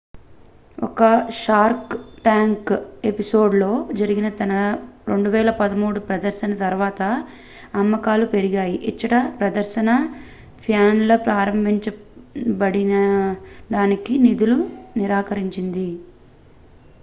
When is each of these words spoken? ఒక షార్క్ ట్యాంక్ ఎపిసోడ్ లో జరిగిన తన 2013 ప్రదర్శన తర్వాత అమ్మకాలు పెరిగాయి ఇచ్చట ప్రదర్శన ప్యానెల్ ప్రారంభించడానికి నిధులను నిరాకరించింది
ఒక 0.77 1.01
షార్క్ 1.39 1.91
ట్యాంక్ 2.21 2.71
ఎపిసోడ్ 3.05 3.55
లో 3.55 3.67
జరిగిన 3.99 4.29
తన 4.31 4.53
2013 5.09 5.77
ప్రదర్శన 6.07 6.55
తర్వాత 6.63 7.01
అమ్మకాలు 7.81 8.25
పెరిగాయి 8.33 8.79
ఇచ్చట 8.91 9.11
ప్రదర్శన 9.37 9.91
ప్యానెల్ 10.63 11.15
ప్రారంభించడానికి 11.27 12.35
నిధులను 14.25 14.67
నిరాకరించింది 14.97 15.87